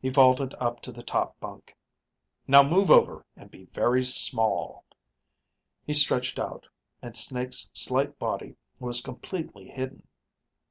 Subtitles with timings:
[0.00, 1.76] He vaulted up to the top bunk.
[2.46, 4.86] "Now move over and be very small."
[5.84, 6.64] He stretched out,
[7.02, 10.08] and Snake's slight body was completely hidden.